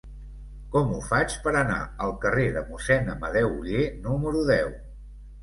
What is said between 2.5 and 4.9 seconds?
de Mossèn Amadeu Oller número deu?